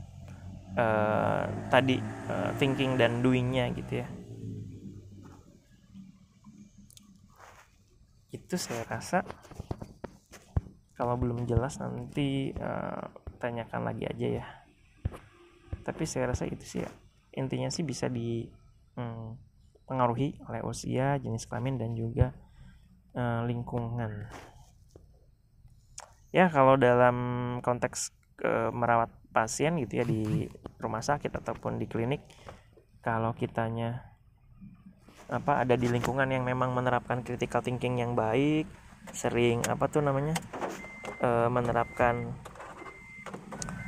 [0.75, 4.08] uh, tadi uh, thinking dan doingnya gitu ya.
[8.32, 9.23] Itu saya rasa.
[10.95, 13.10] Kalau belum jelas nanti uh,
[13.41, 14.45] tanyakan lagi aja ya.
[15.82, 16.91] Tapi saya rasa itu sih ya.
[17.32, 18.51] intinya sih bisa dipengaruhi
[18.99, 19.51] hmm,
[19.89, 22.36] oleh usia jenis kelamin dan juga
[23.15, 24.30] uh, lingkungan.
[26.32, 27.15] Ya kalau dalam
[27.60, 30.48] konteks uh, merawat pasien gitu ya di
[30.80, 32.22] rumah sakit ataupun di klinik
[33.00, 34.12] kalau kitanya
[35.32, 38.67] apa ada di lingkungan yang memang menerapkan critical thinking yang baik
[39.15, 40.36] sering apa tuh namanya
[41.24, 42.36] e, menerapkan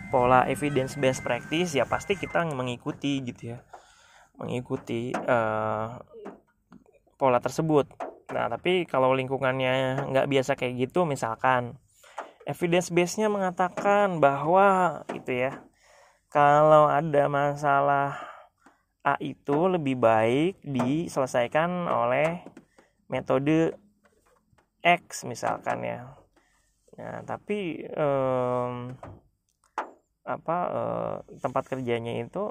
[0.08, 3.60] pola evidence based practice ya pasti kita mengikuti gitu ya
[4.38, 5.38] mengikuti e,
[7.17, 7.89] pola tersebut
[8.34, 11.78] nah tapi kalau lingkungannya nggak biasa kayak gitu misalkan
[12.50, 15.62] evidence base-nya mengatakan bahwa itu ya
[16.34, 18.34] kalau ada masalah
[19.04, 22.39] A itu lebih baik diselesaikan oleh
[23.12, 23.76] metode
[24.80, 26.15] X misalkan ya.
[26.96, 28.96] Nah, tapi um,
[30.24, 32.48] apa uh, tempat kerjanya itu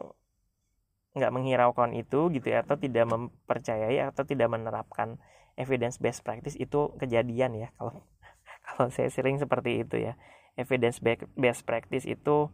[1.13, 5.21] nggak menghiraukan itu gitu ya atau tidak mempercayai atau tidak menerapkan
[5.61, 7.69] evidence based practice itu kejadian ya.
[7.77, 8.05] Kalau
[8.67, 10.17] kalau saya sering seperti itu ya.
[10.53, 11.01] Evidence
[11.37, 12.53] based practice itu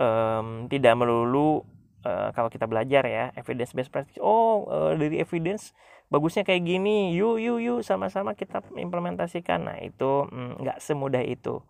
[0.00, 1.60] um, tidak melulu
[2.08, 5.76] uh, kalau kita belajar ya evidence based practice oh uh, dari evidence
[6.08, 9.68] bagusnya kayak gini yuk yuk yuk sama-sama kita implementasikan.
[9.68, 11.60] Nah itu mm, nggak semudah itu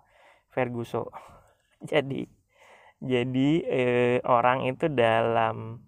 [0.54, 1.10] Ferguson.
[1.90, 2.38] Jadi
[2.98, 5.86] jadi eh, orang itu dalam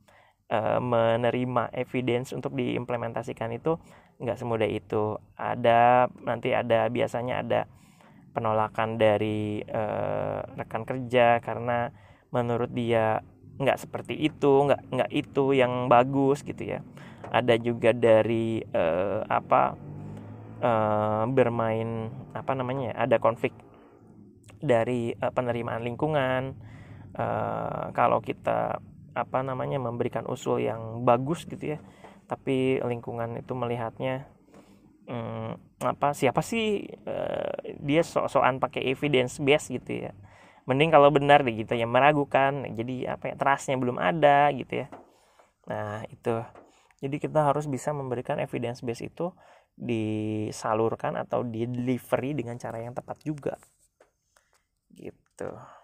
[0.50, 3.78] eh, menerima evidence untuk diimplementasikan itu
[4.20, 5.16] nggak semudah itu.
[5.38, 7.60] Ada nanti ada biasanya ada
[8.34, 11.94] penolakan dari eh, rekan kerja karena
[12.30, 13.22] menurut dia
[13.60, 16.80] nggak seperti itu nggak nggak itu yang bagus gitu ya.
[17.30, 19.76] Ada juga dari uh, apa
[20.64, 23.52] uh, bermain apa namanya ada konflik
[24.58, 26.56] dari uh, penerimaan lingkungan.
[27.14, 28.80] Uh, kalau kita
[29.14, 31.78] apa namanya memberikan usul yang bagus gitu ya.
[32.30, 34.30] Tapi lingkungan itu melihatnya
[35.10, 40.12] um, apa siapa sih uh, dia sok-sokan pakai evidence base gitu ya.
[40.68, 42.66] Mending kalau benar deh gitu ya meragukan.
[42.70, 44.88] Jadi apa ya trustnya belum ada gitu ya.
[45.66, 46.42] Nah itu.
[47.00, 49.32] Jadi kita harus bisa memberikan evidence base itu
[49.72, 53.56] disalurkan atau di delivery dengan cara yang tepat juga.
[54.92, 55.79] Gitu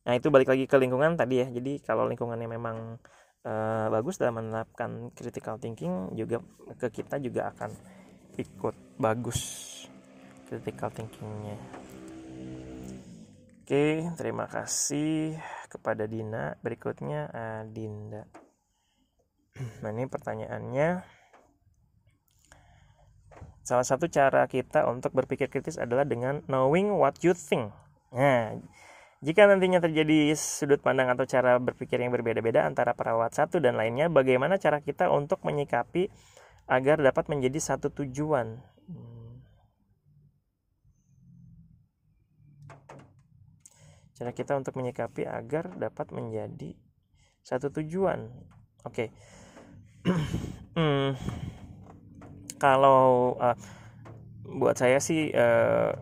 [0.00, 2.96] nah itu balik lagi ke lingkungan tadi ya jadi kalau lingkungannya memang
[3.44, 6.40] uh, bagus dalam menerapkan critical thinking juga
[6.80, 7.70] ke kita juga akan
[8.40, 9.40] ikut bagus
[10.48, 11.58] critical thinkingnya
[13.70, 15.38] Oke, terima kasih
[15.70, 16.58] kepada Dina.
[16.58, 18.26] Berikutnya Adinda.
[19.78, 21.06] Nah, ini pertanyaannya.
[23.62, 27.70] Salah satu cara kita untuk berpikir kritis adalah dengan knowing what you think.
[28.10, 28.58] Nah,
[29.20, 34.08] jika nantinya terjadi sudut pandang atau cara berpikir yang berbeda-beda antara perawat satu dan lainnya,
[34.08, 36.08] bagaimana cara kita untuk menyikapi
[36.68, 38.60] agar dapat menjadi satu tujuan?
[44.20, 46.76] cara kita untuk menyikapi agar dapat menjadi
[47.40, 48.28] satu tujuan
[48.84, 49.08] oke okay.
[50.76, 51.16] hmm,
[52.60, 53.56] kalau uh,
[54.44, 55.96] buat saya sih uh,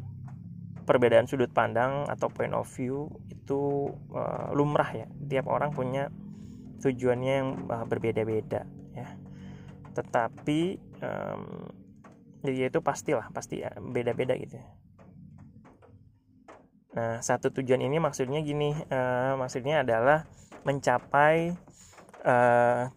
[0.89, 5.07] perbedaan sudut pandang atau point of view itu uh, lumrah ya.
[5.29, 6.09] Tiap orang punya
[6.81, 8.65] tujuannya yang uh, berbeda-beda
[8.97, 9.09] ya.
[9.93, 10.61] Tetapi
[11.05, 11.69] um,
[12.41, 14.69] jadi itu pastilah pasti beda-beda gitu ya.
[16.89, 20.25] Nah, satu tujuan ini maksudnya gini, uh, maksudnya adalah
[20.67, 21.55] mencapai
[22.27, 22.91] uh,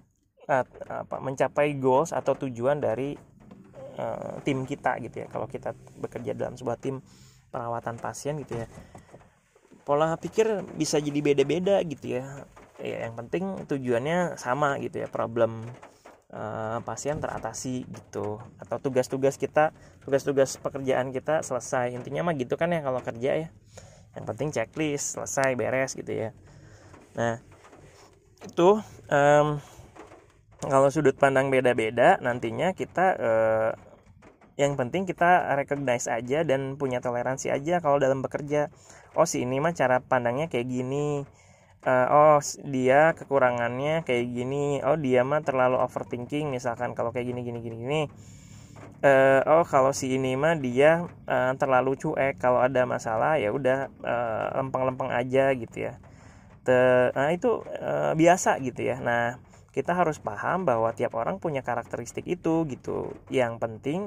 [0.48, 3.14] uh, apa mencapai goals atau tujuan dari
[4.00, 5.28] uh, tim kita gitu ya.
[5.30, 7.04] Kalau kita bekerja dalam sebuah tim
[7.52, 8.68] perawatan pasien gitu ya.
[9.84, 12.48] Pola pikir bisa jadi beda-beda gitu ya.
[12.82, 15.62] Ya yang penting tujuannya sama gitu ya, problem
[16.34, 19.70] uh, pasien teratasi gitu atau tugas-tugas kita,
[20.02, 21.94] tugas-tugas pekerjaan kita selesai.
[21.94, 23.50] Intinya mah gitu kan ya kalau kerja ya
[24.16, 26.30] yang penting checklist selesai beres gitu ya
[27.16, 27.40] nah
[28.42, 28.80] itu
[29.12, 29.48] um,
[30.62, 33.72] kalau sudut pandang beda-beda nantinya kita uh,
[34.60, 38.68] yang penting kita recognize aja dan punya toleransi aja kalau dalam bekerja.
[39.16, 41.24] Oh si ini mah cara pandangnya kayak gini.
[41.82, 42.38] Uh, oh
[42.68, 44.84] dia kekurangannya kayak gini.
[44.86, 48.02] Oh dia mah terlalu overthinking misalkan kalau kayak gini gini gini gini.
[49.02, 52.38] Uh, oh kalau si ini mah dia uh, terlalu cuek.
[52.38, 55.98] Kalau ada masalah ya udah uh, lempeng-lempeng aja gitu ya.
[56.62, 59.02] Te, nah itu uh, biasa gitu ya.
[59.02, 59.42] Nah
[59.74, 63.16] kita harus paham bahwa tiap orang punya karakteristik itu gitu.
[63.34, 64.00] Yang penting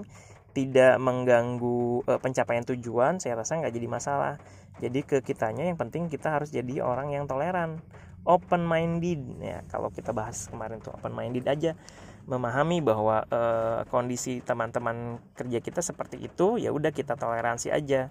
[0.55, 4.35] tidak mengganggu uh, pencapaian tujuan saya rasa nggak jadi masalah.
[4.79, 7.79] Jadi ke kitanya yang penting kita harus jadi orang yang toleran
[8.25, 11.77] open minded ya kalau kita bahas kemarin tuh open minded aja
[12.25, 18.09] memahami bahwa uh, kondisi teman-teman kerja kita seperti itu ya udah kita toleransi aja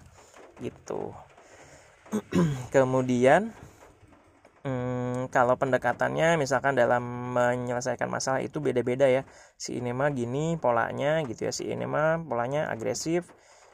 [0.62, 1.10] gitu.
[2.74, 3.50] Kemudian
[4.64, 7.04] hmm, kalau pendekatannya misalkan dalam
[7.36, 9.22] menyelesaikan masalah itu beda-beda ya.
[9.60, 13.28] Si ini mah gini polanya gitu ya si ini mah polanya agresif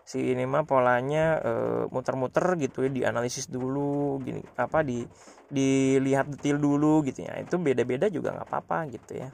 [0.04, 1.38] si ini mah polanya
[1.86, 5.06] muter muter-muter gitu ya dianalisis dulu gini apa di
[5.46, 7.38] dilihat detail dulu gitu ya.
[7.38, 9.30] Itu beda-beda juga nggak apa-apa gitu ya.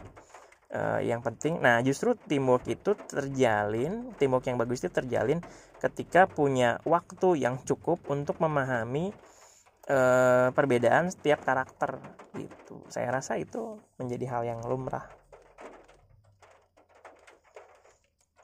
[0.67, 5.39] Uh, yang penting nah justru teamwork itu terjalin teamwork yang bagus itu terjalin
[5.79, 9.15] ketika punya waktu yang cukup untuk memahami
[9.91, 11.99] uh, perbedaan setiap karakter
[12.37, 12.85] gitu.
[12.91, 15.07] Saya rasa itu menjadi hal yang lumrah.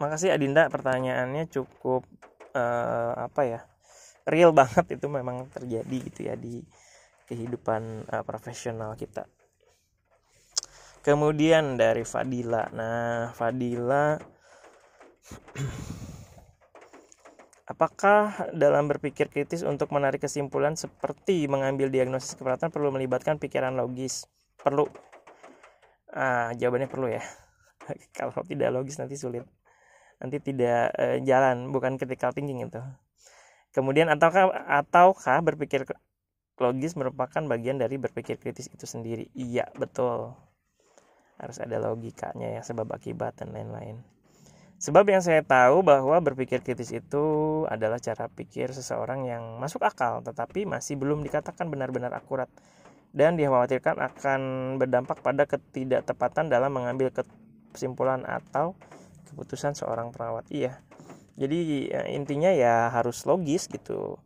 [0.02, 0.66] Makasih Adinda.
[0.66, 2.02] Pertanyaannya cukup
[2.57, 3.61] uh, apa ya
[4.26, 6.62] real banget itu memang terjadi gitu ya di
[7.31, 9.26] kehidupan uh, profesional kita.
[11.02, 12.70] Kemudian dari Fadila.
[12.70, 14.14] Nah Fadila
[17.72, 24.28] Apakah dalam berpikir kritis untuk menarik kesimpulan seperti mengambil diagnosis keberatan perlu melibatkan pikiran logis?
[24.61, 24.85] Perlu.
[26.12, 27.24] Ah, jawabannya perlu ya.
[28.16, 29.48] Kalau tidak logis nanti sulit
[30.22, 32.78] nanti tidak uh, jalan bukan critical thinking itu
[33.74, 35.82] kemudian ataukah ataukah berpikir
[36.62, 40.38] logis merupakan bagian dari berpikir kritis itu sendiri iya betul
[41.42, 43.98] harus ada logikanya ya sebab akibat dan lain-lain
[44.83, 47.25] sebab yang saya tahu bahwa berpikir kritis itu
[47.71, 52.51] adalah cara pikir seseorang yang masuk akal tetapi masih belum dikatakan benar-benar akurat.
[53.12, 54.40] Dan dikhawatirkan akan
[54.81, 57.12] berdampak pada ketidaktepatan dalam mengambil
[57.71, 58.73] kesimpulan atau
[59.29, 60.49] keputusan seorang perawat.
[60.49, 60.81] Iya.
[61.37, 64.16] Jadi ya, intinya ya harus logis gitu.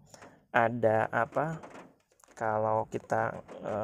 [0.55, 1.59] Ada apa?
[2.39, 3.75] Kalau kita e,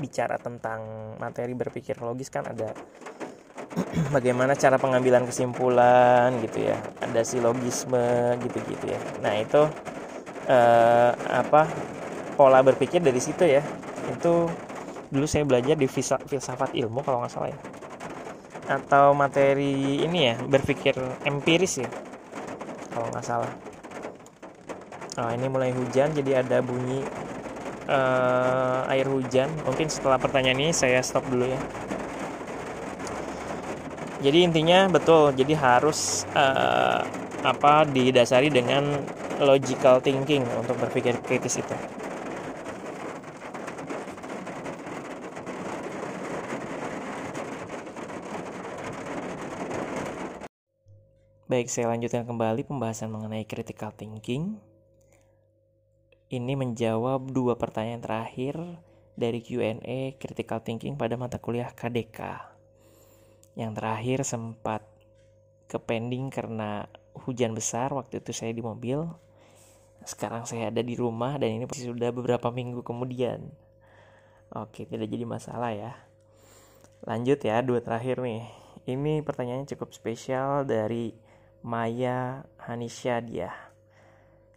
[0.00, 2.72] bicara tentang materi berpikir logis kan ada
[4.14, 6.76] bagaimana cara pengambilan kesimpulan gitu ya.
[7.02, 9.00] Ada silogisme gitu-gitu ya.
[9.20, 9.62] Nah itu
[10.48, 10.58] e,
[11.28, 11.68] apa
[12.34, 13.62] pola berpikir dari situ ya.
[14.08, 14.48] Itu
[15.08, 17.60] dulu saya belajar di filsafat ilmu kalau nggak salah ya.
[18.68, 21.88] Atau materi ini ya berpikir empiris ya
[22.92, 23.52] kalau nggak salah.
[25.18, 27.02] Oh, ini mulai hujan jadi ada bunyi
[27.90, 29.50] uh, air hujan.
[29.66, 31.58] Mungkin setelah pertanyaan ini saya stop dulu ya
[34.18, 37.06] jadi intinya betul jadi harus uh,
[37.46, 38.98] apa didasari dengan
[39.38, 41.76] logical thinking untuk berpikir kritis itu
[51.48, 54.60] Baik, saya lanjutkan kembali pembahasan mengenai critical thinking.
[56.28, 58.60] Ini menjawab dua pertanyaan terakhir
[59.16, 62.57] dari Q&A critical thinking pada mata kuliah KDK.
[63.58, 64.86] Yang terakhir sempat
[65.66, 66.86] ke pending karena
[67.26, 69.02] hujan besar waktu itu saya di mobil.
[70.06, 73.50] Sekarang saya ada di rumah dan ini pasti sudah beberapa minggu kemudian.
[74.54, 75.92] Oke, tidak jadi masalah ya.
[77.02, 78.46] Lanjut ya, dua terakhir nih.
[78.88, 81.12] Ini pertanyaannya cukup spesial dari
[81.60, 83.52] Maya Hanisyadia.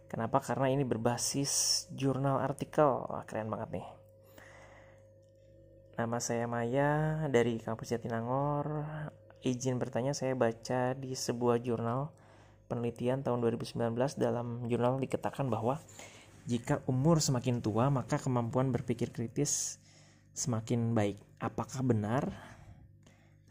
[0.08, 0.40] Kenapa?
[0.40, 3.04] Karena ini berbasis jurnal artikel.
[3.10, 4.01] Wah, keren banget nih.
[6.02, 8.82] Nama saya Maya dari kampus Jatinangor.
[9.38, 12.10] Izin bertanya saya baca di sebuah jurnal
[12.66, 15.78] penelitian tahun 2019 dalam jurnal dikatakan bahwa
[16.42, 19.78] jika umur semakin tua maka kemampuan berpikir kritis
[20.34, 21.22] semakin baik.
[21.38, 22.34] Apakah benar?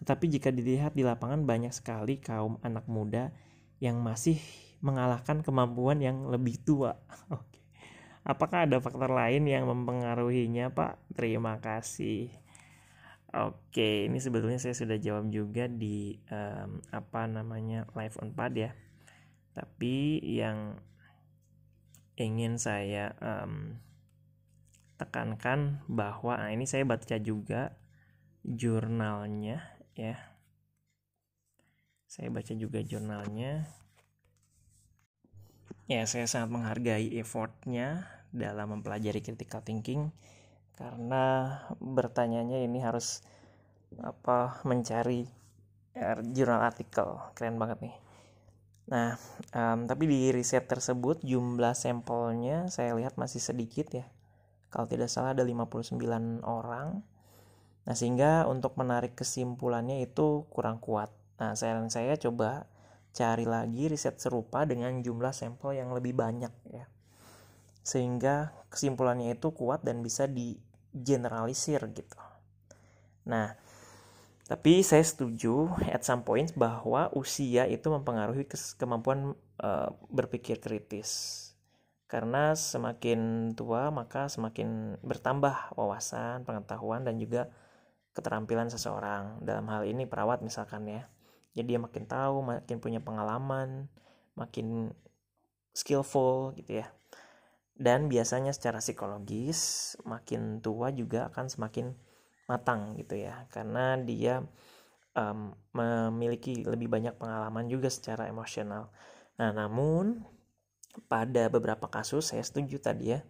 [0.03, 3.31] Tetapi jika dilihat di lapangan banyak sekali kaum anak muda
[3.79, 4.43] yang masih
[4.83, 6.99] mengalahkan kemampuan yang lebih tua.
[7.31, 7.63] Oke.
[8.27, 11.15] Apakah ada faktor lain yang mempengaruhinya, Pak?
[11.15, 12.40] Terima kasih.
[13.31, 18.75] Oke, ini sebetulnya saya sudah jawab juga di um, apa namanya live on pad ya.
[19.55, 20.75] Tapi yang
[22.19, 23.79] ingin saya um,
[24.99, 27.71] tekankan bahwa nah ini saya baca juga
[28.43, 29.63] jurnalnya
[29.95, 30.19] ya.
[32.11, 33.63] Saya baca juga jurnalnya.
[35.87, 40.11] Ya saya sangat menghargai effortnya dalam mempelajari critical thinking
[40.81, 41.25] karena
[41.77, 43.21] bertanyanya ini harus
[44.01, 45.29] apa mencari
[45.93, 47.95] er, jurnal artikel keren banget nih
[48.89, 49.15] nah
[49.53, 54.09] um, tapi di riset tersebut jumlah sampelnya saya lihat masih sedikit ya
[54.73, 56.01] kalau tidak salah ada 59
[56.41, 57.05] orang
[57.81, 61.09] Nah, sehingga untuk menarik kesimpulannya itu kurang kuat.
[61.41, 62.69] Nah, saran saya coba
[63.11, 66.85] cari lagi riset serupa dengan jumlah sampel yang lebih banyak ya.
[67.81, 70.29] Sehingga kesimpulannya itu kuat dan bisa
[70.91, 72.19] digeneralisir gitu.
[73.27, 73.55] Nah,
[74.47, 81.47] tapi saya setuju at some point bahwa usia itu mempengaruhi kemampuan uh, berpikir kritis.
[82.11, 87.47] karena semakin tua maka semakin bertambah wawasan, pengetahuan dan juga
[88.11, 89.39] keterampilan seseorang.
[89.39, 91.07] Dalam hal ini perawat misalkan ya.
[91.55, 93.87] Jadi dia makin tahu, makin punya pengalaman,
[94.35, 94.91] makin
[95.71, 96.91] skillful gitu ya.
[97.81, 101.89] Dan biasanya secara psikologis makin tua juga akan semakin
[102.45, 103.49] matang gitu ya.
[103.49, 104.45] Karena dia
[105.17, 108.93] um, memiliki lebih banyak pengalaman juga secara emosional.
[109.41, 110.21] Nah, namun
[111.09, 113.25] pada beberapa kasus saya setuju tadi ya.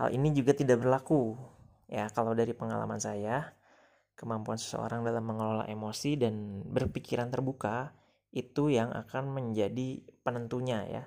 [0.00, 1.36] Hal ini juga tidak berlaku.
[1.92, 3.52] Ya, kalau dari pengalaman saya,
[4.16, 7.92] kemampuan seseorang dalam mengelola emosi dan berpikiran terbuka
[8.32, 11.04] itu yang akan menjadi penentunya ya.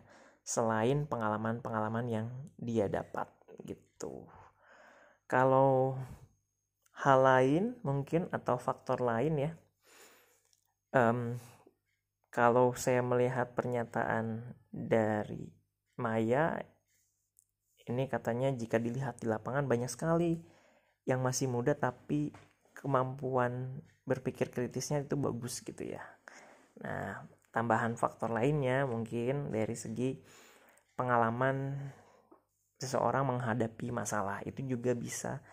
[0.49, 2.27] Selain pengalaman-pengalaman yang
[2.57, 3.29] dia dapat
[3.69, 4.25] gitu.
[5.29, 5.93] Kalau
[7.05, 9.51] hal lain mungkin atau faktor lain ya.
[10.89, 11.37] Um,
[12.33, 15.53] kalau saya melihat pernyataan dari
[16.01, 16.57] Maya
[17.89, 20.37] ini katanya jika dilihat di lapangan banyak sekali
[21.09, 22.29] yang masih muda tapi
[22.77, 26.01] kemampuan berpikir kritisnya itu bagus gitu ya.
[26.85, 30.21] Nah, tambahan faktor lainnya mungkin dari segi
[30.93, 31.73] pengalaman
[32.79, 34.39] seseorang menghadapi masalah.
[34.47, 35.43] Itu juga bisa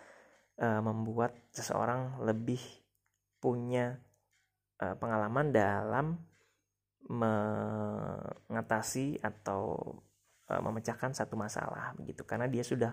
[0.62, 2.62] uh, membuat seseorang lebih
[3.42, 3.98] punya
[4.80, 6.16] uh, pengalaman dalam
[7.06, 9.78] mengatasi atau
[10.50, 12.26] uh, memecahkan satu masalah begitu.
[12.26, 12.90] Karena dia sudah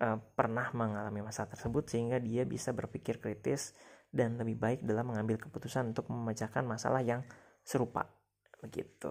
[0.00, 3.76] uh, pernah mengalami masalah tersebut sehingga dia bisa berpikir kritis
[4.10, 7.22] dan lebih baik dalam mengambil keputusan untuk memecahkan masalah yang
[7.62, 8.19] serupa
[8.60, 9.10] begitu.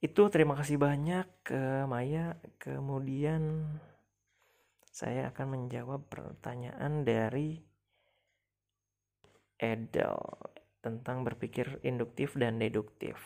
[0.00, 2.40] Itu terima kasih banyak ke Maya.
[2.56, 3.68] Kemudian
[4.88, 7.60] saya akan menjawab pertanyaan dari
[9.60, 10.16] Edel
[10.80, 13.20] tentang berpikir induktif dan deduktif.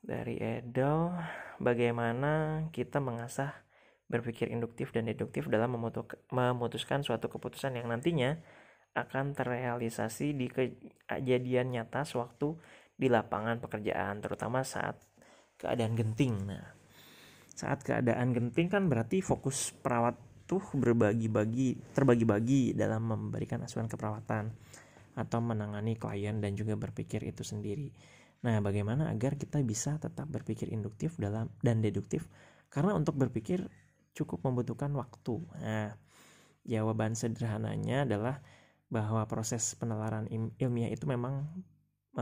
[0.00, 1.10] Dari Edel
[1.58, 3.52] bagaimana kita mengasah
[4.10, 8.38] berpikir induktif dan deduktif dalam memutuskan suatu keputusan yang nantinya
[8.98, 12.58] akan terrealisasi di kejadian nyata sewaktu
[13.00, 15.00] di lapangan pekerjaan terutama saat
[15.56, 16.36] keadaan genting.
[16.44, 16.68] Nah,
[17.56, 24.52] saat keadaan genting kan berarti fokus perawat tuh berbagi-bagi terbagi-bagi dalam memberikan asuhan keperawatan
[25.16, 27.88] atau menangani klien dan juga berpikir itu sendiri.
[28.40, 32.28] Nah, bagaimana agar kita bisa tetap berpikir induktif dalam dan deduktif?
[32.72, 33.68] Karena untuk berpikir
[34.16, 35.44] cukup membutuhkan waktu.
[35.60, 35.92] Nah,
[36.64, 38.40] jawaban sederhananya adalah
[38.90, 40.26] bahwa proses penalaran
[40.58, 41.46] ilmiah itu memang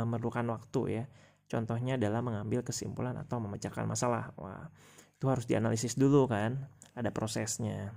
[0.05, 1.05] memerlukan waktu ya.
[1.49, 4.36] Contohnya adalah mengambil kesimpulan atau memecahkan masalah.
[4.36, 4.68] Wah,
[5.16, 7.90] itu harus dianalisis dulu kan, ada prosesnya.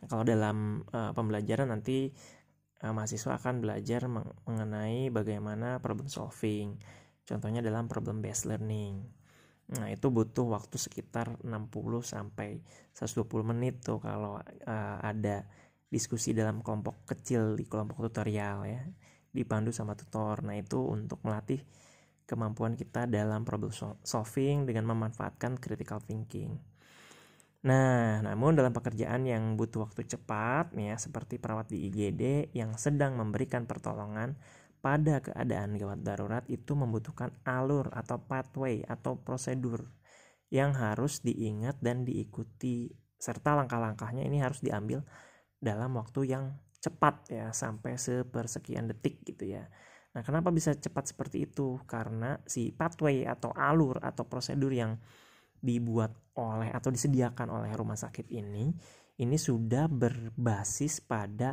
[0.00, 2.12] Nah, kalau dalam uh, pembelajaran nanti
[2.84, 4.04] uh, mahasiswa akan belajar
[4.46, 6.76] mengenai bagaimana problem solving.
[7.24, 9.00] Contohnya dalam problem based learning.
[9.70, 12.58] Nah, itu butuh waktu sekitar 60 sampai
[12.90, 15.46] 120 menit tuh kalau uh, ada
[15.86, 18.82] diskusi dalam kelompok kecil di kelompok tutorial ya.
[19.30, 20.42] Dipandu sama tutor.
[20.42, 21.62] Nah, itu untuk melatih
[22.26, 23.74] kemampuan kita dalam problem
[24.06, 26.54] solving dengan memanfaatkan critical thinking.
[27.60, 33.20] Nah, namun dalam pekerjaan yang butuh waktu cepat, ya seperti perawat di IGD yang sedang
[33.20, 34.38] memberikan pertolongan
[34.80, 39.92] pada keadaan gawat darurat itu membutuhkan alur atau pathway atau prosedur
[40.48, 42.88] yang harus diingat dan diikuti
[43.20, 45.04] serta langkah-langkahnya ini harus diambil
[45.60, 49.68] dalam waktu yang cepat ya sampai sepersekian detik gitu ya.
[50.10, 51.78] Nah, kenapa bisa cepat seperti itu?
[51.86, 54.98] Karena si pathway atau alur atau prosedur yang
[55.60, 58.72] dibuat oleh atau disediakan oleh rumah sakit ini
[59.20, 61.52] ini sudah berbasis pada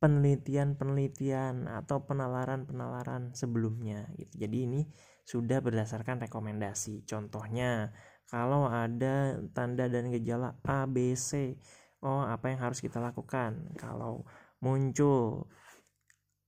[0.00, 4.48] penelitian-penelitian atau penalaran-penalaran sebelumnya gitu.
[4.48, 4.80] Jadi ini
[5.24, 7.04] sudah berdasarkan rekomendasi.
[7.04, 7.92] Contohnya
[8.28, 11.60] kalau ada tanda dan gejala A, B, C,
[12.04, 13.76] oh apa yang harus kita lakukan?
[13.76, 14.24] Kalau
[14.64, 15.44] muncul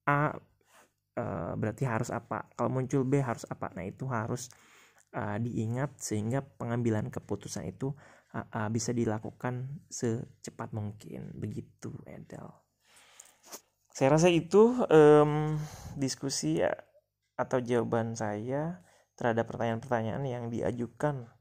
[0.08, 0.32] A
[1.12, 1.24] e,
[1.60, 2.48] berarti harus apa?
[2.56, 3.68] Kalau muncul B harus apa?
[3.76, 4.48] Nah, itu harus
[5.16, 7.92] uh, diingat sehingga pengambilan keputusan itu
[8.36, 12.52] uh, uh, bisa dilakukan secepat mungkin begitu Edel.
[13.96, 15.56] Saya rasa itu um,
[15.96, 16.68] diskusi ya,
[17.40, 18.84] atau jawaban saya
[19.16, 21.32] terhadap pertanyaan-pertanyaan yang diajukan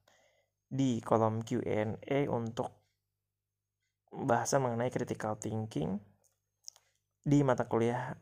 [0.72, 2.72] di kolom Q&A untuk
[4.16, 6.00] bahasan mengenai critical thinking
[7.26, 8.14] di mata kuliah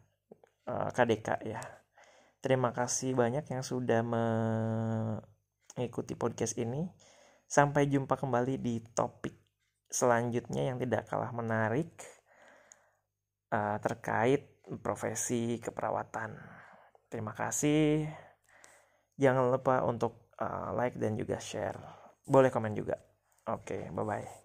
[0.72, 1.60] uh, KDK ya.
[2.40, 4.26] Terima kasih banyak yang sudah me
[5.76, 6.88] mengikuti podcast ini.
[7.44, 9.36] Sampai jumpa kembali di topik
[9.92, 11.92] selanjutnya yang tidak kalah menarik
[13.52, 16.40] uh, terkait profesi keperawatan.
[17.12, 18.08] Terima kasih.
[19.20, 21.78] Jangan lupa untuk uh, like dan juga share
[22.24, 22.96] boleh komen juga
[23.48, 24.43] oke bye bye